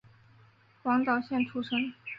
[0.81, 1.93] 广岛县出身。